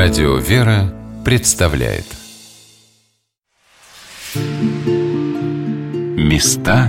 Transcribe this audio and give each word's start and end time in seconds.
Радио 0.00 0.36
«Вера» 0.36 0.94
представляет. 1.24 2.04
Места 6.16 6.88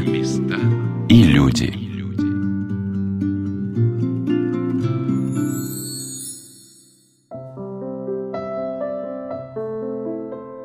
и 1.09 1.23
люди. 1.23 1.73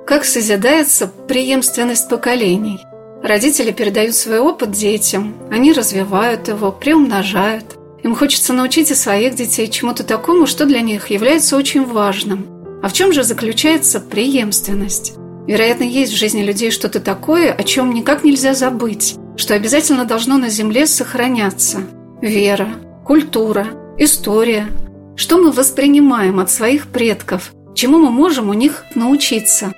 Как 0.07 0.27
созидается 0.27 1.07
преемственность 1.07 2.11
поколений? 2.11 2.85
Родители 3.23 3.71
передают 3.71 4.15
свой 4.15 4.41
опыт 4.41 4.73
детям, 4.73 5.35
они 5.51 5.73
развивают 5.73 6.49
его, 6.49 6.71
приумножают– 6.73 7.79
им 8.05 8.15
хочется 8.15 8.53
научить 8.53 8.91
и 8.91 8.95
своих 8.95 9.35
детей 9.35 9.67
чему-то 9.67 10.05
такому, 10.05 10.47
что 10.47 10.67
для 10.67 10.83
них 10.83 11.11
является 11.11 11.57
очень 11.57 11.87
важным. 11.87 12.47
А 12.83 12.89
в 12.89 12.93
чем 12.93 13.15
же 13.15 13.25
заключается 13.25 13.99
преемственность? 13.99 15.15
Вероятно, 15.47 15.85
есть 15.85 16.13
в 16.13 16.17
жизни 16.17 16.43
людей 16.43 16.71
что-то 16.71 17.01
такое, 17.01 17.51
о 17.51 17.63
чем 17.63 17.95
никак 17.95 18.23
нельзя 18.23 18.53
забыть, 18.55 19.17
что 19.37 19.55
обязательно 19.55 20.05
должно 20.05 20.37
на 20.37 20.51
Земле 20.51 20.87
сохраняться. 20.87 21.81
Вера, 22.21 22.69
культура, 23.07 23.69
история. 23.99 24.69
Что 25.17 25.39
мы 25.39 25.51
воспринимаем 25.51 26.41
от 26.41 26.51
своих 26.51 26.89
предков, 26.89 27.53
чему 27.75 27.99
мы 27.99 28.11
можем 28.11 28.51
у 28.51 28.55
них 28.55 28.85
научиться. 28.95 29.73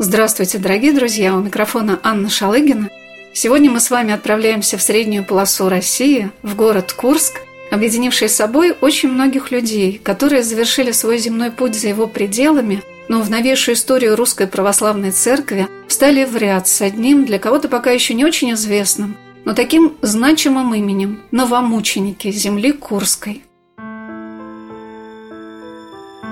Здравствуйте, 0.00 0.58
дорогие 0.58 0.92
друзья, 0.92 1.36
у 1.36 1.40
микрофона 1.40 2.00
Анна 2.02 2.28
Шалыгина. 2.28 2.88
Сегодня 3.34 3.70
мы 3.70 3.78
с 3.78 3.90
вами 3.90 4.14
отправляемся 4.14 4.78
в 4.78 4.82
среднюю 4.82 5.24
полосу 5.24 5.68
России, 5.68 6.30
в 6.42 6.56
город 6.56 6.92
Курск, 6.92 7.40
объединивший 7.70 8.28
собой 8.28 8.74
очень 8.80 9.10
многих 9.10 9.50
людей, 9.50 10.00
которые 10.02 10.42
завершили 10.42 10.92
свой 10.92 11.18
земной 11.18 11.50
путь 11.50 11.74
за 11.74 11.88
его 11.88 12.06
пределами, 12.06 12.82
но 13.08 13.20
в 13.22 13.30
новейшую 13.30 13.74
историю 13.74 14.16
Русской 14.16 14.46
Православной 14.46 15.12
Церкви 15.12 15.68
встали 15.86 16.24
в 16.24 16.36
ряд 16.36 16.68
с 16.68 16.80
одним, 16.82 17.24
для 17.24 17.38
кого-то 17.38 17.68
пока 17.68 17.90
еще 17.90 18.14
не 18.14 18.24
очень 18.24 18.52
известным, 18.52 19.16
но 19.44 19.54
таким 19.54 19.96
значимым 20.02 20.74
именем– 20.74 21.20
новомученики 21.30 22.30
земли 22.30 22.72
Курской. 22.72 23.42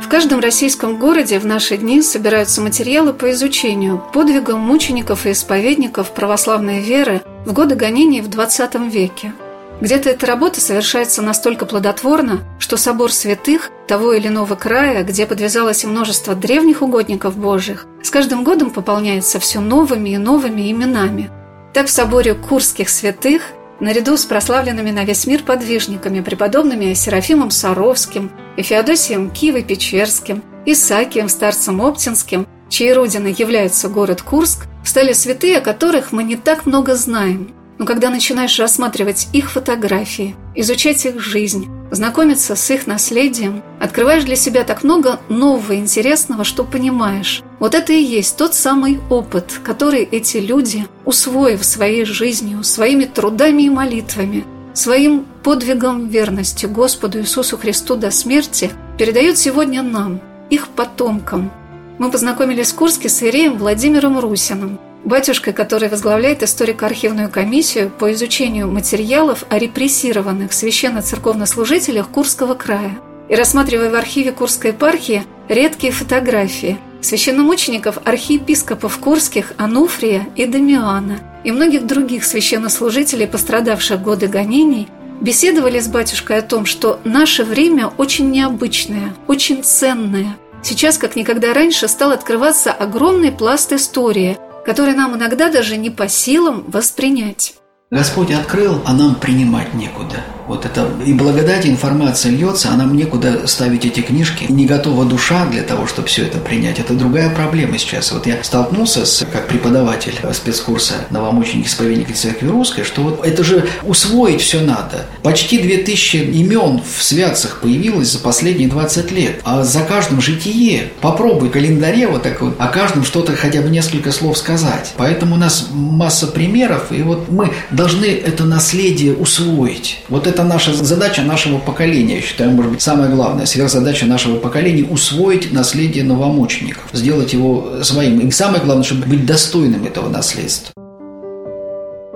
В 0.03 0.09
каждом 0.09 0.41
российском 0.41 0.99
городе 0.99 1.39
в 1.39 1.47
наши 1.47 1.77
дни 1.79 2.01
собираются 2.01 2.61
материалы 2.61 3.13
по 3.13 3.31
изучению 3.33 4.03
подвигам 4.13 4.61
мучеников 4.61 5.27
и 5.27 5.33
исповедников 5.33 6.13
православной 6.13 6.81
веры 6.81 7.23
в 7.45 7.53
годы 7.53 7.75
гонений 7.75 8.21
в 8.21 8.29
XX 8.29 8.89
веке– 8.89 9.33
где-то 9.81 10.09
эта 10.09 10.27
работа 10.27 10.61
совершается 10.61 11.21
настолько 11.21 11.67
плодотворно, 11.67 12.41
что 12.59 12.77
собор 12.77 13.13
святых 13.13 13.71
того 13.87 14.15
или 14.15 14.29
иного 14.29 14.55
края, 14.55 15.05
где 15.05 15.27
подвязалось 15.27 15.85
множество 15.85 16.35
древних 16.35 16.81
угодников 16.81 17.37
Божьих, 17.37 17.87
с 18.03 18.11
каждым 18.11 18.43
годом 18.43 18.71
пополняется 18.71 19.39
все 19.39 19.61
новыми 19.61 20.11
и 20.11 20.19
новыми 20.19 20.71
именами. 20.71 21.31
Так 21.75 21.89
в 21.89 21.91
соборе 21.91 22.35
Курских 22.35 22.89
святых, 22.89 23.43
наряду 23.79 24.17
с 24.17 24.25
прославленными 24.25 24.91
на 24.91 25.05
весь 25.05 25.27
мир 25.27 25.43
подвижниками, 25.43 26.21
преподобными 26.21 26.95
Серафимом 26.95 27.51
Саровским 27.51 28.31
и 28.57 28.63
Феодосием 28.63 29.31
Киевой-Печерским, 29.31 30.43
Исаакием 30.65 31.29
Старцем 31.29 31.83
Оптинским, 31.83 32.47
чьей 32.71 32.95
родиной 32.95 33.35
является 33.37 33.89
город 33.89 34.23
Курск, 34.23 34.67
стали 34.85 35.13
святые, 35.13 35.59
о 35.59 35.61
которых 35.61 36.13
мы 36.13 36.25
не 36.25 36.37
так 36.37 36.65
много 36.65 36.95
знаем– 36.95 37.53
но 37.79 37.85
когда 37.85 38.11
начинаешь 38.11 38.59
рассматривать 38.59 39.29
их 39.33 39.51
фотографии, 39.51 40.35
изучать 40.55 41.05
их 41.05 41.21
жизнь, 41.21 41.69
знакомиться 41.91 42.57
с 42.57 42.71
их 42.71 42.87
наследием, 42.87 43.63
открываешь 43.81 44.25
для 44.25 44.37
себя 44.37 44.65
так 44.65 44.83
много 44.83 45.21
нового 45.29 45.73
и 45.73 45.79
интересного, 45.79 46.45
что 46.45 46.65
понимаешь. 46.65 47.43
Вот 47.59 47.75
это 47.75 47.93
и 47.93 48.03
есть 48.03 48.37
тот 48.37 48.55
самый 48.55 49.01
опыт, 49.11 49.61
который 49.63 50.03
эти 50.03 50.39
люди, 50.39 50.87
усвоив 51.05 51.65
своей 51.65 52.05
жизнью, 52.05 52.65
своими 52.65 53.05
трудами 53.05 53.63
и 53.63 53.71
молитвами, 53.71 54.45
своим 54.73 55.27
подвигом 55.43 56.09
верности 56.09 56.67
Господу 56.67 57.21
Иисусу 57.21 57.57
Христу 57.57 57.97
до 57.97 58.11
смерти, 58.11 58.71
передают 58.99 59.39
сегодня 59.39 59.83
нам, 59.83 60.21
их 60.51 60.69
потомкам. 60.69 61.51
Мы 61.99 62.11
познакомились 62.11 62.73
в 62.73 62.77
Курске 62.77 63.09
с 63.09 63.23
Иреем 63.23 63.57
Владимиром 63.57 64.19
Русиным, 64.19 64.79
батюшкой, 65.07 65.53
который 65.53 65.89
возглавляет 65.89 66.43
историко-архивную 66.43 67.31
комиссию 67.31 67.91
по 67.91 68.13
изучению 68.13 68.69
материалов 68.69 69.45
о 69.49 69.59
репрессированных 69.59 70.53
священно-церковнослужителях 70.53 72.09
Курского 72.09 72.55
края 72.55 72.99
и 73.29 73.35
рассматривая 73.35 73.91
в 73.91 73.95
архиве 73.95 74.33
Курской 74.33 74.73
епархии 74.73 75.23
редкие 75.49 75.93
фотографии 75.93 76.79
священномучеников 77.01 77.99
архиепископов 78.05 78.99
Курских 78.99 79.53
Ануфрия 79.59 80.27
и 80.35 80.45
Дамиана 80.45 81.21
и 81.45 81.53
многих 81.53 81.87
других 81.87 82.25
священнослужителей, 82.25 83.29
пострадавших 83.29 84.03
годы 84.03 84.27
гонений, 84.27 84.89
беседовали 85.21 85.79
с 85.79 85.87
батюшкой 85.87 86.39
о 86.39 86.43
том, 86.43 86.67
что 86.67 86.99
наше 87.05 87.45
время 87.45 87.93
очень 87.97 88.31
необычное, 88.31 89.15
очень 89.29 89.63
ценное. 89.63 90.37
Сейчас, 90.63 90.99
как 90.99 91.15
никогда 91.15 91.55
раньше, 91.55 91.87
стал 91.87 92.11
открываться 92.11 92.73
огромный 92.73 93.31
пласт 93.31 93.73
истории– 93.73 94.37
который 94.67 94.95
нам 94.95 95.17
иногда 95.17 95.49
даже 95.49 95.77
не 95.77 95.91
по 95.91 96.09
силам 96.09 96.65
воспринять. 96.67 97.55
Господь 97.91 98.33
открыл, 98.33 98.83
а 98.85 98.93
нам 98.93 99.15
принимать 99.15 99.73
некуда. 99.75 100.25
Вот 100.47 100.65
это 100.65 100.89
и 101.05 101.13
благодать, 101.13 101.67
информация 101.67 102.33
льется, 102.33 102.71
а 102.71 102.77
нам 102.77 102.97
некуда 102.97 103.47
ставить 103.47 103.85
эти 103.85 104.01
книжки. 104.01 104.47
Не 104.49 104.67
готова 104.67 105.05
душа 105.05 105.47
для 105.47 105.63
того, 105.63 105.87
чтобы 105.87 106.09
все 106.09 106.23
это 106.23 106.39
принять. 106.39 106.79
Это 106.79 106.95
другая 106.95 107.31
проблема 107.31 107.79
сейчас. 107.79 108.13
Вот 108.13 108.27
я 108.27 108.43
столкнулся 108.43 109.05
с, 109.05 109.27
как 109.33 109.49
преподаватель 109.49 110.15
спецкурса 110.33 110.95
новомученики 111.11 111.67
исповедники 111.67 112.13
церкви 112.13 112.49
русской, 112.49 112.85
что 112.85 113.03
вот 113.03 113.27
это 113.27 113.43
же 113.43 113.69
усвоить 113.83 114.41
все 114.41 114.61
надо. 114.61 115.07
Почти 115.23 115.59
2000 115.59 116.17
имен 116.17 116.81
в 116.81 117.03
святцах 117.03 117.61
появилось 117.61 118.13
за 118.13 118.19
последние 118.21 118.69
20 118.69 119.11
лет. 119.11 119.41
А 119.45 119.63
за 119.63 119.81
каждым 119.81 120.21
житие. 120.21 120.91
Попробуй 121.01 121.51
календаре 121.51 122.07
вот 122.07 122.23
так 122.23 122.41
вот 122.41 122.55
о 122.59 122.69
каждом 122.69 123.05
что-то 123.05 123.35
хотя 123.35 123.63
бы 123.63 123.69
несколько 123.69 124.13
слов 124.13 124.39
сказать. 124.39 124.93
Поэтому 124.97 125.35
у 125.35 125.39
нас 125.39 125.69
масса 125.73 126.27
примеров, 126.27 126.93
и 126.93 127.03
вот 127.03 127.29
мы 127.29 127.53
должны 127.71 128.07
это 128.07 128.45
наследие 128.45 129.15
усвоить. 129.15 130.05
Вот 130.09 130.27
это 130.27 130.36
это 130.37 130.45
наша 130.45 130.75
задача 130.75 131.23
нашего 131.23 131.59
поколения, 131.59 132.17
я 132.17 132.21
считаю, 132.21 132.51
может 132.51 132.73
быть, 132.73 132.83
самая 132.83 133.09
главная 133.09 133.47
сверхзадача 133.47 134.05
нашего 134.05 134.37
поколения– 134.37 134.85
усвоить 134.91 135.51
наследие 135.51 136.05
новомучеников, 136.05 136.91
сделать 136.93 137.33
его 137.33 137.83
своим. 137.83 138.21
И 138.21 138.31
самое 138.31 138.63
главное, 138.63 138.85
чтобы 138.85 139.07
быть 139.07 139.25
достойным 139.25 139.87
этого 139.87 140.11
наследства. 140.11 140.75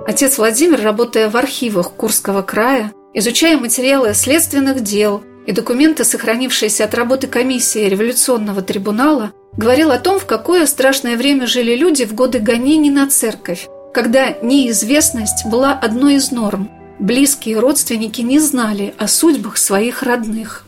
Отец 0.05 0.37
Владимир, 0.37 0.81
работая 0.83 1.31
в 1.31 1.35
архивах 1.35 1.93
Курского 1.93 2.43
края, 2.43 2.91
изучая 3.15 3.57
материалы 3.57 4.13
следственных 4.13 4.83
дел 4.83 5.23
и 5.47 5.51
документы, 5.51 6.03
сохранившиеся 6.03 6.83
от 6.83 6.93
работы 6.93 7.25
комиссии 7.25 7.89
революционного 7.89 8.61
трибунала, 8.61 9.31
говорил 9.57 9.89
о 9.89 9.97
том, 9.97 10.19
в 10.19 10.27
какое 10.27 10.67
страшное 10.67 11.17
время 11.17 11.47
жили 11.47 11.75
люди 11.75 12.05
в 12.05 12.13
годы 12.13 12.37
гонений 12.37 12.91
на 12.91 13.09
церковь, 13.09 13.67
когда 13.95 14.35
неизвестность 14.43 15.47
была 15.47 15.73
одной 15.73 16.15
из 16.15 16.29
норм– 16.31 16.69
близкие 17.01 17.59
родственники 17.59 18.21
не 18.21 18.39
знали 18.39 18.93
о 18.97 19.07
судьбах 19.07 19.57
своих 19.57 20.03
родных. 20.03 20.65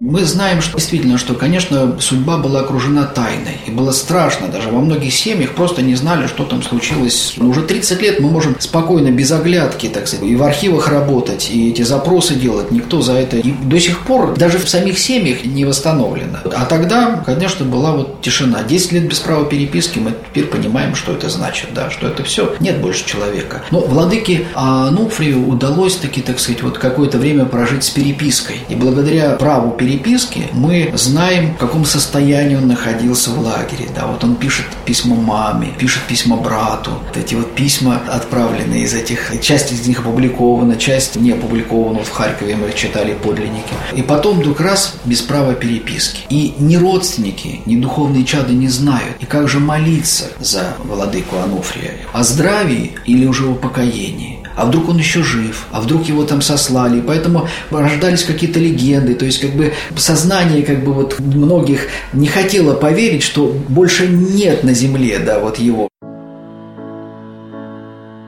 Мы 0.00 0.24
знаем, 0.24 0.62
что 0.62 0.76
действительно, 0.76 1.18
что, 1.18 1.34
конечно, 1.34 2.00
судьба 2.00 2.38
была 2.38 2.60
окружена 2.60 3.04
тайной. 3.04 3.58
И 3.66 3.72
было 3.72 3.90
страшно 3.90 4.46
даже. 4.46 4.70
Во 4.70 4.78
многих 4.78 5.12
семьях 5.12 5.56
просто 5.56 5.82
не 5.82 5.96
знали, 5.96 6.28
что 6.28 6.44
там 6.44 6.62
случилось. 6.62 7.34
Но 7.36 7.48
уже 7.48 7.62
30 7.62 8.00
лет 8.00 8.20
мы 8.20 8.30
можем 8.30 8.54
спокойно, 8.60 9.10
без 9.10 9.32
оглядки, 9.32 9.88
так 9.88 10.06
сказать, 10.06 10.24
и 10.24 10.36
в 10.36 10.42
архивах 10.44 10.86
работать, 10.86 11.50
и 11.50 11.70
эти 11.70 11.82
запросы 11.82 12.36
делать. 12.36 12.70
Никто 12.70 13.02
за 13.02 13.14
это 13.14 13.38
и 13.38 13.50
до 13.50 13.80
сих 13.80 14.02
пор 14.02 14.36
даже 14.36 14.58
в 14.58 14.68
самих 14.68 15.00
семьях 15.00 15.44
не 15.44 15.64
восстановлено. 15.64 16.38
А 16.44 16.64
тогда, 16.66 17.24
конечно, 17.26 17.64
была 17.64 17.90
вот 17.90 18.22
тишина. 18.22 18.62
10 18.62 18.92
лет 18.92 19.08
без 19.08 19.18
права 19.18 19.46
переписки, 19.46 19.98
мы 19.98 20.12
теперь 20.30 20.46
понимаем, 20.46 20.94
что 20.94 21.12
это 21.12 21.28
значит, 21.28 21.70
да, 21.74 21.90
что 21.90 22.06
это 22.06 22.22
все. 22.22 22.54
Нет 22.60 22.80
больше 22.80 23.04
человека. 23.04 23.62
Но 23.72 23.80
владыке 23.80 24.46
Ануфрию 24.54 25.48
удалось 25.48 25.96
таки, 25.96 26.20
так 26.20 26.38
сказать, 26.38 26.62
вот 26.62 26.78
какое-то 26.78 27.18
время 27.18 27.46
прожить 27.46 27.82
с 27.82 27.90
перепиской. 27.90 28.58
И 28.68 28.76
благодаря 28.76 29.30
праву 29.30 29.72
переписки 29.72 29.87
переписке 29.88 30.50
мы 30.52 30.90
знаем, 30.94 31.54
в 31.54 31.56
каком 31.56 31.84
состоянии 31.86 32.56
он 32.56 32.68
находился 32.68 33.30
в 33.30 33.38
лагере. 33.40 33.88
Да, 33.94 34.06
вот 34.06 34.22
он 34.22 34.36
пишет 34.36 34.66
письма 34.84 35.16
маме, 35.16 35.72
пишет 35.78 36.02
письма 36.02 36.36
брату. 36.36 36.90
Вот 37.06 37.16
эти 37.16 37.34
вот 37.34 37.54
письма 37.54 38.02
отправлены 38.08 38.82
из 38.82 38.92
этих, 38.92 39.32
часть 39.40 39.72
из 39.72 39.86
них 39.86 40.00
опубликована, 40.00 40.76
часть 40.76 41.16
не 41.16 41.30
опубликована. 41.30 42.02
В 42.04 42.10
Харькове 42.10 42.56
мы 42.56 42.72
читали 42.74 43.14
подлинники. 43.14 43.72
И 43.96 44.02
потом 44.02 44.40
вдруг 44.40 44.60
раз 44.60 44.94
без 45.04 45.22
права 45.22 45.54
переписки. 45.54 46.20
И 46.28 46.54
ни 46.58 46.76
родственники, 46.76 47.62
ни 47.64 47.76
духовные 47.76 48.24
чады 48.24 48.52
не 48.52 48.68
знают. 48.68 49.16
И 49.20 49.26
как 49.26 49.48
же 49.48 49.58
молиться 49.58 50.26
за 50.38 50.74
владыку 50.84 51.36
Ануфрия? 51.36 51.94
О 52.12 52.22
здравии 52.22 52.92
или 53.06 53.24
уже 53.26 53.46
о 53.46 53.54
покоении? 53.54 54.37
А 54.58 54.66
вдруг 54.66 54.88
он 54.88 54.98
еще 54.98 55.22
жив, 55.22 55.66
а 55.70 55.80
вдруг 55.80 56.08
его 56.08 56.24
там 56.24 56.42
сослали. 56.42 57.00
Поэтому 57.00 57.48
рождались 57.70 58.24
какие-то 58.24 58.58
легенды. 58.58 59.14
То 59.14 59.24
есть 59.24 59.40
как 59.40 59.52
бы 59.52 59.72
сознание 59.96 60.62
как 60.64 60.84
бы 60.84 60.92
вот 60.92 61.20
многих 61.20 61.86
не 62.12 62.26
хотело 62.26 62.74
поверить, 62.74 63.22
что 63.22 63.54
больше 63.68 64.08
нет 64.08 64.64
на 64.64 64.74
земле, 64.74 65.20
да, 65.20 65.38
вот 65.38 65.58
его. 65.58 65.88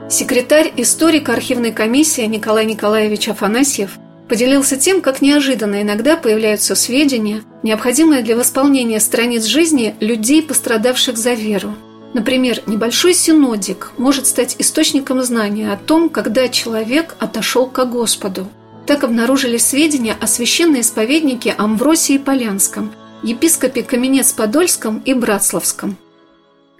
Секретарь 0.09 0.71
историка 0.77 1.33
архивной 1.33 1.71
комиссии 1.71 2.25
Николай 2.25 2.65
Николаевич 2.65 3.27
Афанасьев 3.29 3.91
поделился 4.29 4.77
тем, 4.77 5.01
как 5.01 5.21
неожиданно 5.21 5.81
иногда 5.81 6.15
появляются 6.15 6.75
сведения, 6.75 7.41
необходимые 7.63 8.23
для 8.23 8.37
восполнения 8.37 9.01
страниц 9.01 9.43
жизни 9.45 9.95
людей, 9.99 10.41
пострадавших 10.41 11.17
за 11.17 11.33
веру. 11.33 11.75
Например, 12.13 12.61
небольшой 12.67 13.13
синодик 13.13 13.91
может 13.97 14.27
стать 14.27 14.55
источником 14.59 15.21
знания 15.21 15.71
о 15.71 15.77
том, 15.77 16.09
когда 16.09 16.49
человек 16.49 17.15
отошел 17.19 17.67
к 17.67 17.85
Господу. 17.85 18.47
Так 18.85 19.03
обнаружили 19.03 19.57
сведения 19.57 20.15
о 20.19 20.27
священной 20.27 20.81
исповеднике 20.81 21.55
Амвросии 21.57 22.17
Полянском, 22.17 22.91
епископе 23.23 23.83
Каменец-Подольском 23.83 25.01
и 25.05 25.13
Братславском– 25.13 25.97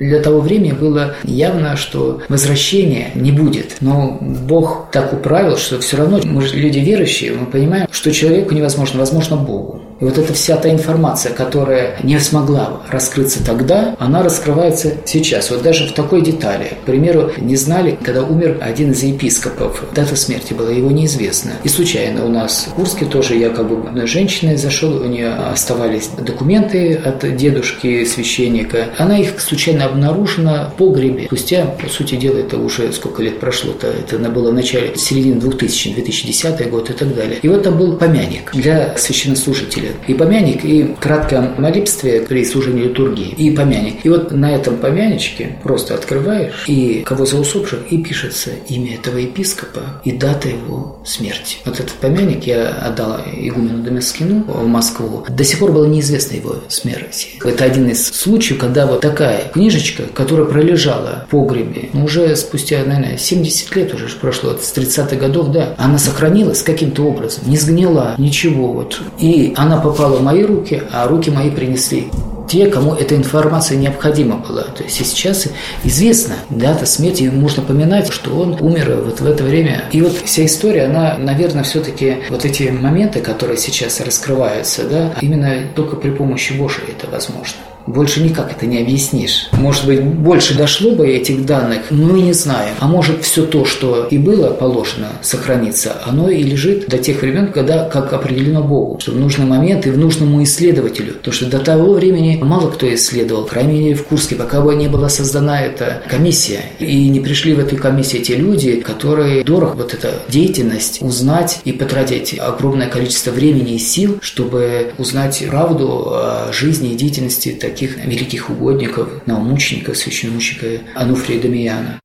для 0.07 0.19
того 0.19 0.41
времени 0.41 0.71
было 0.71 1.15
явно, 1.23 1.75
что 1.75 2.21
возвращения 2.27 3.11
не 3.13 3.31
будет. 3.31 3.77
Но 3.81 4.17
Бог 4.19 4.87
так 4.91 5.13
управил, 5.13 5.57
что 5.57 5.79
все 5.79 5.97
равно 5.97 6.19
мы 6.23 6.41
же 6.41 6.55
люди 6.55 6.79
верующие, 6.79 7.33
мы 7.33 7.45
понимаем, 7.45 7.87
что 7.91 8.11
человеку 8.11 8.53
невозможно, 8.53 8.99
возможно 8.99 9.37
Богу. 9.37 9.81
И 10.01 10.03
вот 10.03 10.17
эта 10.17 10.33
вся 10.33 10.57
та 10.57 10.71
информация, 10.71 11.31
которая 11.31 11.97
не 12.01 12.17
смогла 12.17 12.81
раскрыться 12.89 13.45
тогда, 13.45 13.95
она 13.99 14.23
раскрывается 14.23 14.93
сейчас. 15.05 15.51
Вот 15.51 15.61
даже 15.61 15.85
в 15.85 15.93
такой 15.93 16.21
детали. 16.23 16.73
К 16.81 16.85
примеру, 16.87 17.31
не 17.37 17.55
знали, 17.55 17.97
когда 18.01 18.23
умер 18.23 18.57
один 18.61 18.91
из 18.91 19.03
епископов. 19.03 19.83
Дата 19.93 20.15
смерти 20.15 20.53
была 20.53 20.71
его 20.71 20.89
неизвестна. 20.89 21.51
И 21.63 21.69
случайно 21.69 22.25
у 22.25 22.29
нас 22.29 22.67
в 22.71 22.73
Курске 22.73 23.05
тоже 23.05 23.35
я 23.35 23.51
как 23.51 23.69
бы 23.69 24.07
женщина 24.07 24.57
зашел, 24.57 24.99
у 24.99 25.05
нее 25.05 25.33
оставались 25.33 26.09
документы 26.17 26.95
от 26.95 27.35
дедушки 27.35 28.03
священника. 28.05 28.87
Она 28.97 29.19
их 29.19 29.39
случайно 29.39 29.85
обнаружена 29.91 30.69
в 30.69 30.77
погребе. 30.77 31.25
Спустя, 31.25 31.65
по 31.65 31.89
сути 31.89 32.15
дела, 32.15 32.37
это 32.37 32.57
уже 32.57 32.91
сколько 32.93 33.21
лет 33.21 33.39
прошло-то, 33.39 33.87
это 33.87 34.17
было 34.29 34.51
в 34.51 34.53
начале, 34.53 34.95
середины 34.95 35.39
2000 35.39 35.91
2010 35.93 36.69
год 36.69 36.89
и 36.89 36.93
так 36.93 37.15
далее. 37.15 37.39
И 37.41 37.47
вот 37.47 37.63
там 37.63 37.77
был 37.77 37.97
помяник 37.97 38.51
для 38.53 38.97
священнослужителя. 38.97 39.91
И 40.07 40.13
помяник, 40.13 40.63
и 40.63 40.95
краткое 40.99 41.53
молитве 41.57 42.21
при 42.21 42.45
служении 42.45 42.83
литургии, 42.83 43.33
и 43.37 43.51
помяник. 43.51 44.05
И 44.05 44.09
вот 44.09 44.31
на 44.31 44.51
этом 44.51 44.77
помяничке 44.77 45.57
просто 45.63 45.95
открываешь, 45.95 46.65
и 46.67 47.03
кого 47.05 47.25
за 47.25 47.37
усопших, 47.37 47.79
и 47.89 47.97
пишется 47.97 48.51
имя 48.67 48.95
этого 48.95 49.17
епископа 49.17 50.01
и 50.03 50.11
дата 50.11 50.49
его 50.49 50.99
смерти. 51.05 51.57
Вот 51.65 51.79
этот 51.79 51.93
помяник 51.93 52.45
я 52.45 52.69
отдал 52.69 53.17
игумену 53.35 53.83
Домескину 53.83 54.43
в 54.47 54.67
Москву. 54.67 55.25
До 55.29 55.43
сих 55.43 55.59
пор 55.59 55.71
было 55.71 55.85
неизвестно 55.85 56.35
его 56.35 56.55
смерти. 56.67 57.29
Это 57.43 57.65
один 57.65 57.89
из 57.89 58.07
случаев, 58.07 58.59
когда 58.59 58.85
вот 58.85 59.01
такая 59.01 59.49
книжечка 59.53 59.80
книжечка, 59.81 60.03
которая 60.13 60.45
пролежала 60.45 61.25
в 61.27 61.31
погребе, 61.31 61.89
ну, 61.93 62.05
уже 62.05 62.35
спустя, 62.35 62.83
наверное, 62.85 63.17
70 63.17 63.75
лет 63.75 63.93
уже 63.93 64.07
прошло, 64.15 64.55
с 64.59 64.75
30-х 64.75 65.15
годов, 65.15 65.49
да, 65.49 65.73
она 65.77 65.97
сохранилась 65.97 66.61
каким-то 66.61 67.03
образом, 67.03 67.43
не 67.47 67.57
сгнила, 67.57 68.15
ничего 68.17 68.71
вот. 68.71 69.01
И 69.19 69.53
она 69.57 69.77
попала 69.77 70.17
в 70.17 70.23
мои 70.23 70.43
руки, 70.43 70.83
а 70.91 71.07
руки 71.07 71.29
мои 71.29 71.49
принесли 71.49 72.09
те, 72.47 72.67
кому 72.67 72.93
эта 72.93 73.15
информация 73.15 73.77
необходима 73.77 74.37
была. 74.37 74.63
То 74.63 74.83
есть 74.83 74.97
сейчас 74.97 75.47
известна 75.85 76.35
дата 76.49 76.85
смерти, 76.85 77.23
и 77.23 77.29
можно 77.29 77.63
поминать, 77.63 78.11
что 78.11 78.31
он 78.37 78.57
умер 78.59 79.03
вот 79.05 79.21
в 79.21 79.25
это 79.25 79.43
время. 79.43 79.85
И 79.93 80.01
вот 80.01 80.17
вся 80.25 80.45
история, 80.45 80.85
она, 80.85 81.17
наверное, 81.17 81.63
все-таки 81.63 82.17
вот 82.29 82.43
эти 82.43 82.63
моменты, 82.63 83.21
которые 83.21 83.57
сейчас 83.57 84.01
раскрываются, 84.01 84.83
да, 84.83 85.13
именно 85.21 85.61
только 85.75 85.95
при 85.95 86.09
помощи 86.09 86.51
Божьей 86.51 86.89
это 86.89 87.09
возможно. 87.09 87.57
Больше 87.87 88.21
никак 88.21 88.51
это 88.51 88.65
не 88.65 88.79
объяснишь. 88.79 89.47
Может 89.51 89.85
быть, 89.85 90.03
больше 90.03 90.57
дошло 90.57 90.91
бы 90.91 91.07
этих 91.07 91.45
данных, 91.45 91.91
мы 91.91 92.21
не 92.21 92.33
знаем. 92.33 92.75
А 92.79 92.87
может, 92.87 93.23
все 93.23 93.45
то, 93.45 93.65
что 93.65 94.07
и 94.09 94.17
было 94.17 94.51
положено 94.51 95.09
сохраниться, 95.21 95.97
оно 96.05 96.29
и 96.29 96.43
лежит 96.43 96.87
до 96.87 96.97
тех 96.97 97.21
времен, 97.21 97.51
когда 97.51 97.87
как 97.89 98.13
определено 98.13 98.63
Богу, 98.63 98.99
что 98.99 99.11
в 99.11 99.17
нужный 99.17 99.45
момент 99.45 99.85
и 99.87 99.91
в 99.91 99.97
нужному 99.97 100.43
исследователю. 100.43 101.13
То, 101.13 101.31
что 101.31 101.45
до 101.45 101.59
того 101.59 101.93
времени 101.93 102.39
мало 102.41 102.69
кто 102.71 102.91
исследовал, 102.93 103.45
крайней 103.51 103.79
мере 103.79 103.95
в 103.95 104.05
Курске, 104.05 104.35
пока 104.35 104.61
бы 104.61 104.75
не 104.75 104.87
была 104.87 105.09
создана 105.09 105.61
эта 105.61 106.01
комиссия. 106.07 106.61
И 106.79 107.09
не 107.09 107.19
пришли 107.19 107.53
в 107.53 107.59
эту 107.59 107.75
комиссию 107.75 108.23
те 108.23 108.35
люди, 108.35 108.79
которые 108.79 109.43
дорог 109.43 109.75
вот 109.75 109.93
эта 109.93 110.21
деятельность 110.29 111.01
узнать 111.01 111.59
и 111.65 111.73
потратить 111.73 112.37
огромное 112.39 112.87
количество 112.87 113.31
времени 113.31 113.75
и 113.75 113.79
сил, 113.79 114.19
чтобы 114.21 114.93
узнать 114.97 115.43
правду 115.49 116.07
о 116.07 116.49
жизни 116.53 116.93
и 116.93 116.95
деятельности 116.95 117.49
таких 117.59 117.80
великих 117.85 118.49
угодников, 118.49 119.09
новомучеников, 119.25 119.97
священномученика 119.97 120.83
Ануфрия 120.95 121.41
Дамияна. 121.41 121.99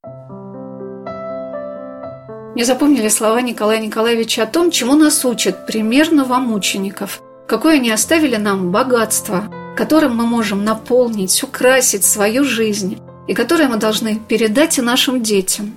Мне 2.54 2.64
запомнили 2.64 3.08
слова 3.08 3.42
Николая 3.42 3.80
Николаевича 3.80 4.44
о 4.44 4.46
том, 4.46 4.70
чему 4.70 4.94
нас 4.94 5.24
учат 5.24 5.66
пример 5.66 6.10
новомучеников, 6.10 7.20
какое 7.46 7.76
они 7.76 7.90
оставили 7.90 8.36
нам 8.36 8.72
богатство, 8.72 9.52
которым 9.76 10.16
мы 10.16 10.26
можем 10.26 10.64
наполнить, 10.64 11.42
украсить 11.42 12.04
свою 12.04 12.44
жизнь 12.44 12.98
и 13.28 13.34
которое 13.34 13.68
мы 13.68 13.76
должны 13.76 14.18
передать 14.18 14.78
и 14.78 14.82
нашим 14.82 15.22
детям. 15.22 15.74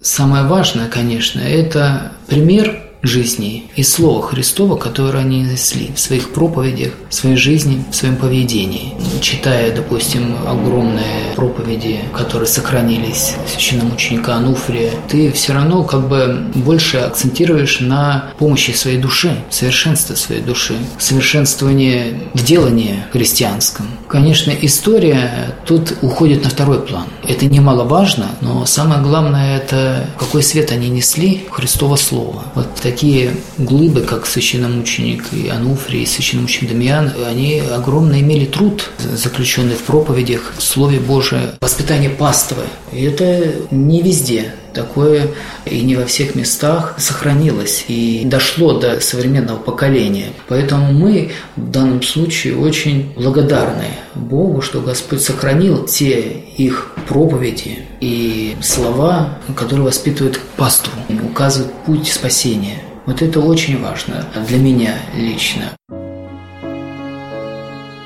Самое 0.00 0.44
важное, 0.46 0.88
конечно, 0.88 1.40
это 1.40 2.12
пример 2.26 2.91
жизни 3.02 3.64
и 3.76 3.82
Слова 3.82 4.22
Христова, 4.22 4.76
которое 4.76 5.18
они 5.18 5.40
несли 5.40 5.90
в 5.94 6.00
своих 6.00 6.32
проповедях, 6.32 6.92
в 7.08 7.14
своей 7.14 7.36
жизни, 7.36 7.84
в 7.90 7.94
своем 7.94 8.16
поведении. 8.16 8.94
Читая, 9.20 9.74
допустим, 9.74 10.36
огромные 10.46 11.34
проповеди, 11.36 12.00
которые 12.14 12.46
сохранились 12.46 13.34
священномученика 13.46 14.34
Ануфрия, 14.34 14.90
ты 15.08 15.32
все 15.32 15.52
равно 15.52 15.84
как 15.84 16.08
бы 16.08 16.46
больше 16.54 16.98
акцентируешь 16.98 17.80
на 17.80 18.32
помощи 18.38 18.70
своей 18.72 18.98
душе, 18.98 19.36
совершенстве 19.50 20.16
своей 20.16 20.42
души, 20.42 20.74
совершенствование 20.98 22.14
в 22.34 22.44
делании 22.44 23.04
христианском. 23.12 23.86
Конечно, 24.08 24.50
история 24.50 25.56
тут 25.66 25.94
уходит 26.02 26.44
на 26.44 26.50
второй 26.50 26.80
план. 26.80 27.06
Это 27.26 27.46
немаловажно, 27.46 28.26
но 28.40 28.66
самое 28.66 29.00
главное– 29.00 29.56
это 29.58 30.06
какой 30.18 30.42
свет 30.42 30.70
они 30.70 30.88
несли 30.88 31.46
Христова 31.50 31.96
Слова. 31.96 32.44
Вот 32.54 32.68
такие 32.92 33.34
глыбы, 33.56 34.02
как 34.02 34.26
священномученик 34.26 35.24
и 35.32 35.48
Ануфрий, 35.48 36.02
и 36.02 36.06
священномученик 36.06 36.72
Дамиан, 36.72 37.12
они 37.26 37.60
огромно 37.60 38.20
имели 38.20 38.44
труд, 38.44 38.90
заключенный 39.14 39.76
в 39.76 39.82
проповедях, 39.82 40.52
в 40.58 40.62
Слове 40.62 41.00
Божие, 41.00 41.54
воспитание 41.60 42.10
паствы. 42.10 42.64
И 42.92 43.02
это 43.02 43.54
не 43.70 44.02
везде 44.02 44.54
такое 44.72 45.28
и 45.64 45.80
не 45.82 45.96
во 45.96 46.04
всех 46.06 46.34
местах 46.34 46.94
сохранилось 46.98 47.84
и 47.88 48.22
дошло 48.24 48.78
до 48.78 49.00
современного 49.00 49.58
поколения. 49.58 50.32
Поэтому 50.48 50.92
мы 50.92 51.32
в 51.56 51.70
данном 51.70 52.02
случае 52.02 52.56
очень 52.56 53.12
благодарны 53.16 53.86
Богу, 54.14 54.62
что 54.62 54.80
Господь 54.80 55.22
сохранил 55.22 55.84
те 55.84 56.20
их 56.56 56.92
проповеди 57.08 57.80
и 58.00 58.56
слова, 58.62 59.38
которые 59.56 59.86
воспитывают 59.86 60.40
паству, 60.56 60.92
указывают 61.24 61.72
путь 61.86 62.08
спасения. 62.08 62.82
Вот 63.06 63.20
это 63.20 63.40
очень 63.40 63.82
важно 63.82 64.26
для 64.48 64.58
меня 64.58 64.94
лично. 65.16 65.72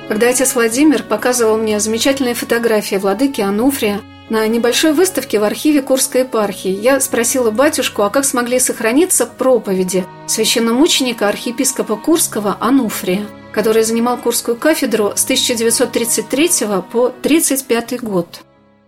Когда 0.09 0.29
отец 0.29 0.55
Владимир 0.55 1.03
показывал 1.03 1.59
мне 1.59 1.81
замечательные 1.81 2.35
фотографии 2.35 2.95
владыки 2.97 3.41
Ануфрия, 3.41 4.01
на 4.29 4.47
небольшой 4.49 4.93
выставке 4.93 5.39
в 5.39 5.45
архиве 5.45 5.83
Курской 5.83 6.23
епархии 6.23 6.71
я 6.71 7.01
спросила 7.01 7.51
батюшку, 7.51 8.03
а 8.03 8.11
как 8.11 8.25
смогли 8.25 8.59
сохраниться 8.59 9.27
проповеди 9.27 10.05
священномученика 10.27 11.29
архиепископа 11.29 11.97
Курского 11.97 12.57
Ануфрия, 12.61 13.27
который 13.53 13.85
занимал 13.85 14.19
Курскую 14.19 14.57
кафедру 14.57 15.13
с 15.15 15.25
1933 15.25 16.49
по 16.93 17.07
1935 17.07 18.03
год. 18.03 18.41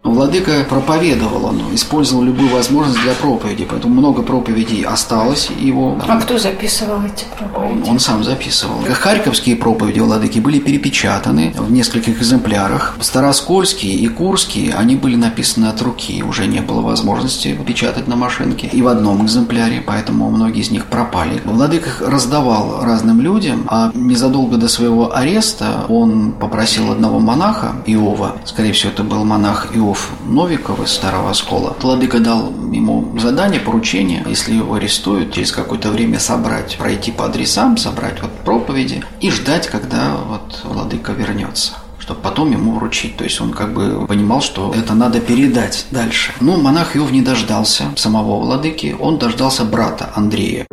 Владыка 0.05 0.65
проповедовал, 0.69 1.47
он 1.47 1.75
использовал 1.75 2.23
любую 2.23 2.51
возможность 2.51 3.03
для 3.03 3.15
проповеди, 3.15 3.67
поэтому 3.69 3.95
много 3.95 4.23
проповедей 4.23 4.83
осталось 4.83 5.51
его. 5.59 5.99
А 6.07 6.21
кто 6.21 6.39
записывал 6.39 7.03
эти 7.05 7.25
проповеди? 7.37 7.83
Он, 7.83 7.91
он 7.91 7.99
сам 7.99 8.23
записывал. 8.23 8.77
Харьковские 8.89 9.57
проповеди 9.57 9.99
Владыки 9.99 10.39
были 10.39 10.61
перепечатаны 10.61 11.53
в 11.57 11.73
нескольких 11.73 12.21
экземплярах. 12.21 12.97
Староскольские 13.01 13.95
и 13.95 14.07
Курские, 14.09 14.73
они 14.75 14.95
были 14.95 15.17
написаны 15.17 15.67
от 15.67 15.83
руки, 15.83 16.23
уже 16.23 16.47
не 16.47 16.61
было 16.61 16.81
возможности 16.81 17.59
печатать 17.67 18.07
на 18.07 18.15
машинке. 18.15 18.69
И 18.73 18.81
в 18.81 18.89
одном 18.89 19.27
экземпляре, 19.27 19.83
поэтому 19.85 20.31
многие 20.31 20.61
из 20.61 20.71
них 20.71 20.87
пропали. 20.87 21.43
Владыка 21.45 21.91
раздавал 22.07 22.85
разным 22.85 23.21
людям, 23.21 23.65
а 23.69 23.91
незадолго 23.95 24.59
до 24.59 24.69
своего 24.69 25.15
ареста 25.15 25.87
он 25.89 26.33
попросил 26.33 26.93
одного 26.93 27.19
монаха, 27.19 27.73
Иова, 27.87 28.37
скорее 28.45 28.73
всего, 28.73 28.93
это 28.93 29.03
был 29.03 29.25
монах 29.25 29.75
Иова, 29.75 29.88
Львов 29.89 30.11
Новиков 30.27 30.83
из 30.83 30.91
Старого 30.91 31.31
Оскола. 31.31 31.75
Владыка 31.81 32.21
дал 32.21 32.53
ему 32.71 33.19
задание, 33.19 33.59
поручение, 33.59 34.23
если 34.29 34.53
его 34.53 34.75
арестуют, 34.75 35.33
через 35.33 35.51
какое-то 35.51 35.91
время 35.91 36.21
собрать, 36.21 36.77
пройти 36.77 37.11
по 37.11 37.25
адресам, 37.25 37.79
собрать 37.79 38.21
вот 38.21 38.31
проповеди 38.45 39.03
и 39.23 39.31
ждать, 39.31 39.67
когда 39.67 40.17
вот 40.29 40.61
Владыка 40.65 41.13
вернется 41.13 41.73
чтобы 42.01 42.21
потом 42.23 42.51
ему 42.51 42.73
вручить. 42.73 43.19
То 43.19 43.25
есть 43.25 43.39
он 43.39 43.53
как 43.53 43.75
бы 43.75 44.07
понимал, 44.07 44.41
что 44.41 44.73
это 44.75 44.95
надо 44.95 45.21
передать 45.21 45.85
дальше. 45.91 46.33
Но 46.41 46.57
монах 46.57 46.97
Иов 46.97 47.11
не 47.11 47.21
дождался 47.21 47.85
самого 47.97 48.39
владыки, 48.39 48.97
он 48.99 49.19
дождался 49.19 49.67
брата 49.67 50.11
Андрея. 50.15 50.67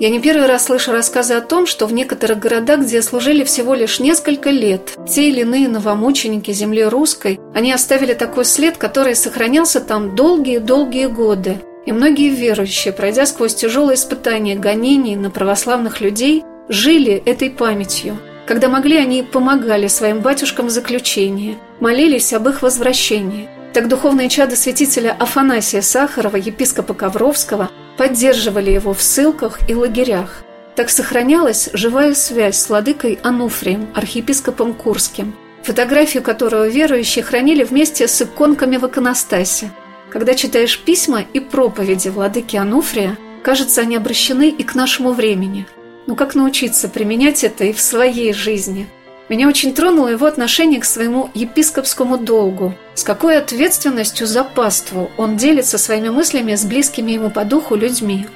Я 0.00 0.10
не 0.10 0.20
первый 0.20 0.46
раз 0.46 0.64
слышу 0.64 0.90
рассказы 0.92 1.34
о 1.34 1.40
том, 1.40 1.66
что 1.66 1.86
в 1.86 1.92
некоторых 1.92 2.40
городах, 2.40 2.80
где 2.80 3.00
служили 3.00 3.44
всего 3.44 3.74
лишь 3.74 4.00
несколько 4.00 4.50
лет, 4.50 4.96
те 5.08 5.28
или 5.28 5.42
иные 5.42 5.68
новомученики 5.68 6.50
земли 6.50 6.84
русской, 6.84 7.38
они 7.54 7.72
оставили 7.72 8.14
такой 8.14 8.44
след, 8.44 8.76
который 8.76 9.14
сохранялся 9.14 9.80
там 9.80 10.16
долгие-долгие 10.16 11.06
годы. 11.06 11.58
И 11.86 11.92
многие 11.92 12.30
верующие, 12.30 12.92
пройдя 12.92 13.26
сквозь 13.26 13.54
тяжелые 13.54 13.94
испытания 13.94 14.56
гонений 14.56 15.16
на 15.16 15.30
православных 15.30 16.00
людей, 16.00 16.42
жили 16.68 17.22
этой 17.24 17.50
памятью– 17.50 18.18
когда 18.46 18.68
могли, 18.68 18.98
они 18.98 19.22
помогали 19.22 19.86
своим 19.86 20.20
батюшкам 20.20 20.66
в 20.66 20.70
заключении, 20.70 21.56
молились 21.80 22.32
об 22.34 22.46
их 22.48 22.60
возвращении. 22.60 23.48
Так 23.72 23.88
духовные 23.88 24.28
чады 24.28 24.54
святителя 24.54 25.16
Афанасия 25.18 25.80
Сахарова, 25.80 26.36
епископа 26.36 26.92
Ковровского, 26.92 27.70
поддерживали 27.96 28.70
его 28.70 28.94
в 28.94 29.02
ссылках 29.02 29.58
и 29.68 29.74
лагерях. 29.74 30.42
Так 30.76 30.90
сохранялась 30.90 31.70
живая 31.72 32.14
связь 32.14 32.56
с 32.56 32.68
владыкой 32.68 33.18
Ануфрием, 33.22 33.88
архиепископом 33.94 34.74
Курским, 34.74 35.34
фотографию 35.62 36.22
которого 36.22 36.68
верующие 36.68 37.24
хранили 37.24 37.64
вместе 37.64 38.08
с 38.08 38.22
иконками 38.22 38.76
в 38.76 38.86
иконостасе. 38.86 39.70
Когда 40.10 40.34
читаешь 40.34 40.78
письма 40.78 41.22
и 41.32 41.40
проповеди 41.40 42.08
владыки 42.08 42.56
Ануфрия, 42.56 43.16
кажется, 43.42 43.82
они 43.82 43.96
обращены 43.96 44.48
и 44.48 44.62
к 44.62 44.74
нашему 44.74 45.12
времени– 45.12 45.66
но 46.06 46.16
как 46.16 46.34
научиться 46.34 46.88
применять 46.88 47.44
это 47.44 47.64
и 47.64 47.72
в 47.72 47.80
своей 47.80 48.32
жизни? 48.32 48.86
Меня 49.28 49.48
очень 49.48 49.74
тронуло 49.74 50.08
его 50.08 50.26
отношение 50.26 50.80
к 50.80 50.84
своему 50.84 51.30
епископскому 51.32 52.18
долгу. 52.18 52.74
С 52.94 53.04
какой 53.04 53.38
ответственностью 53.38 54.26
за 54.26 54.44
паству 54.44 55.10
он 55.16 55.36
делится 55.38 55.78
своими 55.78 56.10
мыслями 56.10 56.54
с 56.54 56.64
близкими 56.64 57.12
ему 57.12 57.30
по 57.30 57.44
духу 57.44 57.74
людьми. 57.74 58.26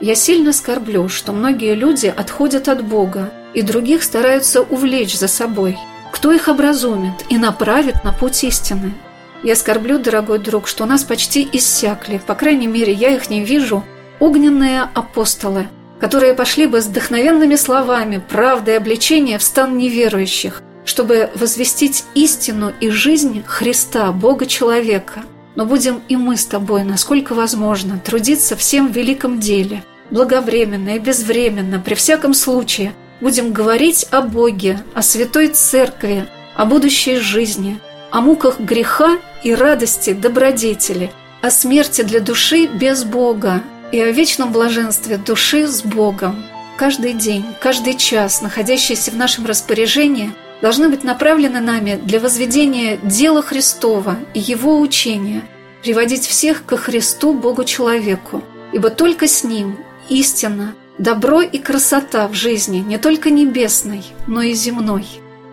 Я 0.00 0.14
сильно 0.14 0.52
скорблю, 0.52 1.08
что 1.08 1.32
многие 1.32 1.74
люди 1.74 2.06
отходят 2.06 2.68
от 2.68 2.82
Бога, 2.82 3.30
и 3.52 3.60
других 3.60 4.02
стараются 4.02 4.62
увлечь 4.62 5.18
за 5.18 5.28
собой. 5.28 5.78
Кто 6.12 6.32
их 6.32 6.48
образумит 6.48 7.14
и 7.28 7.36
направит 7.36 8.02
на 8.02 8.12
путь 8.12 8.42
истины? 8.42 8.94
Я 9.42 9.54
скорблю, 9.54 9.98
дорогой 9.98 10.38
друг, 10.38 10.66
что 10.66 10.84
у 10.84 10.86
нас 10.86 11.04
почти 11.04 11.46
иссякли, 11.52 12.20
по 12.26 12.34
крайней 12.34 12.68
мере, 12.68 12.92
я 12.92 13.10
их 13.10 13.28
не 13.28 13.44
вижу, 13.44 13.84
огненные 14.18 14.88
апостолы– 14.94 15.68
которые 16.02 16.34
пошли 16.34 16.66
бы 16.66 16.80
с 16.80 16.86
вдохновенными 16.86 17.54
словами, 17.54 18.20
правдой 18.28 18.76
обличения 18.76 19.38
в 19.38 19.42
стан 19.44 19.78
неверующих, 19.78 20.60
чтобы 20.84 21.30
возвестить 21.36 22.02
истину 22.16 22.72
и 22.80 22.90
жизнь 22.90 23.44
Христа, 23.46 24.10
Бога-человека. 24.10 25.22
Но 25.54 25.64
будем 25.64 26.02
и 26.08 26.16
мы 26.16 26.36
с 26.36 26.44
тобой, 26.44 26.82
насколько 26.82 27.34
возможно, 27.34 28.00
трудиться 28.04 28.56
всем 28.56 28.88
в 28.88 28.96
великом 28.96 29.38
деле, 29.38 29.84
благовременно 30.10 30.96
и 30.96 30.98
безвременно, 30.98 31.78
при 31.78 31.94
всяком 31.94 32.34
случае, 32.34 32.94
будем 33.20 33.52
говорить 33.52 34.08
о 34.10 34.22
Боге, 34.22 34.80
о 34.94 35.02
Святой 35.02 35.48
Церкви, 35.48 36.26
о 36.56 36.64
будущей 36.64 37.18
жизни, 37.18 37.78
о 38.10 38.22
муках 38.22 38.58
греха 38.58 39.18
и 39.44 39.54
радости 39.54 40.14
добродетели, 40.14 41.12
о 41.42 41.50
смерти 41.52 42.02
для 42.02 42.18
души 42.18 42.66
без 42.66 43.04
Бога, 43.04 43.62
и 43.92 44.00
о 44.00 44.10
вечном 44.10 44.52
блаженстве 44.52 45.18
души 45.18 45.68
с 45.68 45.82
Богом. 45.82 46.42
Каждый 46.78 47.12
день, 47.12 47.44
каждый 47.60 47.94
час, 47.94 48.40
находящийся 48.40 49.10
в 49.10 49.16
нашем 49.16 49.46
распоряжении, 49.46 50.32
должны 50.62 50.88
быть 50.88 51.04
направлены 51.04 51.60
нами 51.60 52.00
для 52.02 52.18
возведения 52.18 52.96
дела 53.02 53.42
Христова 53.42 54.16
и 54.32 54.40
Его 54.40 54.80
учения, 54.80 55.42
приводить 55.82 56.26
всех 56.26 56.64
ко 56.64 56.76
Христу 56.76 57.34
Богу-человеку, 57.34 58.42
ибо 58.72 58.88
только 58.88 59.28
с 59.28 59.44
Ним 59.44 59.78
истина, 60.08 60.74
добро 60.98 61.42
и 61.42 61.58
красота 61.58 62.26
в 62.28 62.34
жизни 62.34 62.78
не 62.78 62.96
только 62.96 63.30
небесной, 63.30 64.02
но 64.26 64.40
и 64.40 64.54
земной. 64.54 65.06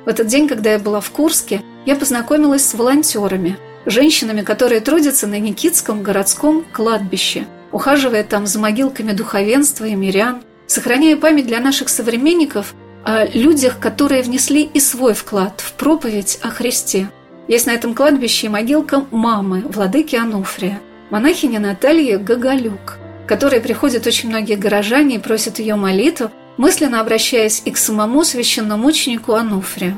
В 0.06 0.08
этот 0.08 0.28
день, 0.28 0.48
когда 0.48 0.72
я 0.72 0.80
была 0.80 1.02
в 1.02 1.12
Курске, 1.12 1.62
я 1.86 1.96
познакомилась 1.96 2.66
с 2.66 2.74
волонтерами, 2.74 3.58
женщинами, 3.86 4.42
которые 4.44 4.80
трудятся 4.80 5.28
на 5.28 5.40
Никитском 5.40 6.04
городском 6.04 6.66
кладбище– 6.72 7.46
ухаживая 7.72 8.24
там 8.24 8.48
за 8.48 8.60
могилками 8.60 9.12
духовенства 9.12 9.86
и 9.86 9.96
мирян, 9.96 10.42
сохраняя 10.68 11.16
память 11.16 11.48
для 11.48 11.60
наших 11.60 11.90
современников 11.90 12.74
о 13.04 13.26
людях, 13.26 13.80
которые 13.80 14.24
внесли 14.24 14.64
и 14.64 14.80
свой 14.80 15.14
вклад 15.14 15.62
в 15.62 15.74
проповедь 15.74 16.40
о 16.42 16.50
Христе. 16.50 17.10
Есть 17.48 17.66
на 17.66 17.72
этом 17.72 17.96
кладбище 17.96 18.50
могилка 18.50 19.06
мамы, 19.12 19.62
владыки 19.62 20.16
Ануфрия, 20.16 20.80
монахиня 21.10 21.60
Натальи 21.60 22.16
Гагалюк, 22.18 22.98
которой 23.28 23.62
приходят 23.62 24.06
очень 24.06 24.30
многие 24.30 24.56
горожане 24.56 25.16
и 25.16 25.20
просят 25.20 25.60
ее 25.60 25.76
молитву, 25.76 26.32
мысленно 26.58 27.00
обращаясь 27.00 27.62
и 27.66 27.72
к 27.72 27.78
самому 27.78 28.24
священномученику 28.24 29.34
Ануфрию. 29.34 29.98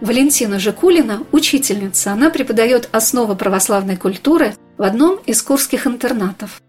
Валентина 0.00 0.58
Жекулина– 0.58 1.22
учительница. 1.32 2.12
Она 2.12 2.28
преподает 2.30 2.88
основы 2.92 3.36
православной 3.36 3.96
культуры 3.96 4.54
в 4.76 4.82
одном 4.82 5.20
из 5.26 5.42
курских 5.42 5.86
интернатов. 5.86 6.60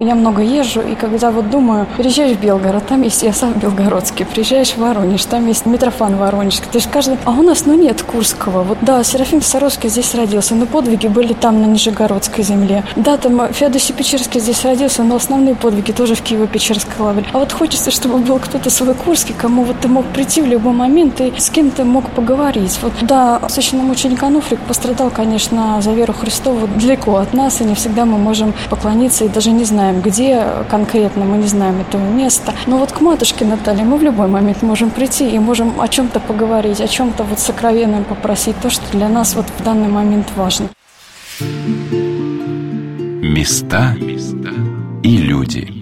Я 0.00 0.14
много 0.14 0.42
езжу, 0.42 0.80
и 0.80 0.94
когда 0.94 1.32
вот 1.32 1.50
думаю, 1.50 1.88
приезжаешь 1.96 2.36
в 2.36 2.40
Белгород, 2.40 2.86
там 2.86 3.02
есть 3.02 3.24
я 3.24 3.32
сам 3.32 3.54
белгородский, 3.54 4.24
приезжаешь 4.24 4.70
в 4.70 4.78
Воронеж, 4.78 5.24
там 5.24 5.48
есть 5.48 5.66
Митрофан 5.66 6.14
Воронежский. 6.14 6.68
То 6.70 6.78
есть 6.78 6.88
каждый... 6.88 7.18
А 7.24 7.32
у 7.32 7.42
нас, 7.42 7.66
ну, 7.66 7.74
нет 7.74 8.02
Курского. 8.02 8.62
Вот 8.62 8.78
да, 8.80 9.02
Серафим 9.02 9.42
Саровский 9.42 9.88
здесь 9.88 10.14
родился, 10.14 10.54
но 10.54 10.66
подвиги 10.66 11.08
были 11.08 11.32
там, 11.32 11.60
на 11.60 11.66
Нижегородской 11.66 12.44
земле. 12.44 12.84
Да, 12.94 13.16
там 13.16 13.52
Феодосий 13.52 13.92
Печерский 13.92 14.38
здесь 14.38 14.64
родился, 14.64 15.02
но 15.02 15.16
основные 15.16 15.56
подвиги 15.56 15.90
тоже 15.90 16.14
в 16.14 16.22
Киево-Печерской 16.22 17.00
лавре. 17.00 17.24
А 17.32 17.38
вот 17.40 17.50
хочется, 17.50 17.90
чтобы 17.90 18.18
был 18.18 18.38
кто-то 18.38 18.70
свой 18.70 18.94
Курский, 18.94 19.34
кому 19.36 19.64
вот 19.64 19.80
ты 19.80 19.88
мог 19.88 20.06
прийти 20.06 20.42
в 20.42 20.46
любой 20.46 20.74
момент 20.74 21.20
и 21.20 21.34
с 21.36 21.50
кем 21.50 21.72
ты 21.72 21.82
мог 21.82 22.08
поговорить. 22.10 22.78
Вот 22.82 22.92
да, 23.02 23.40
священномученик 23.48 24.22
Ануфрик 24.22 24.60
пострадал, 24.60 25.10
конечно, 25.10 25.82
за 25.82 25.90
веру 25.90 26.12
Христову 26.12 26.68
далеко 26.68 27.16
от 27.16 27.34
нас, 27.34 27.60
и 27.60 27.64
не 27.64 27.74
всегда 27.74 28.04
мы 28.04 28.16
можем 28.16 28.54
поклониться 28.70 29.24
и 29.24 29.28
даже 29.28 29.50
не 29.50 29.64
знаем, 29.64 29.87
знаем, 29.88 30.02
где 30.02 30.44
конкретно, 30.68 31.24
мы 31.24 31.38
не 31.38 31.46
знаем 31.46 31.80
этого 31.80 32.02
места. 32.02 32.52
Но 32.66 32.78
вот 32.78 32.92
к 32.92 33.00
матушке 33.00 33.44
Наталье 33.44 33.84
мы 33.84 33.96
в 33.96 34.02
любой 34.02 34.28
момент 34.28 34.62
можем 34.62 34.90
прийти 34.90 35.30
и 35.30 35.38
можем 35.38 35.80
о 35.80 35.88
чем-то 35.88 36.20
поговорить, 36.20 36.80
о 36.80 36.88
чем-то 36.88 37.24
вот 37.24 37.38
сокровенном 37.38 38.04
попросить, 38.04 38.56
то, 38.60 38.70
что 38.70 38.84
для 38.92 39.08
нас 39.08 39.34
вот 39.34 39.46
в 39.58 39.64
данный 39.64 39.88
момент 39.88 40.26
важно. 40.36 40.68
Места 43.22 43.94
и 45.02 45.16
люди. 45.16 45.77